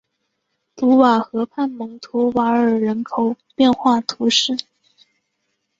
[0.77, 4.57] 卢瓦河畔蒙图瓦尔人口变化图示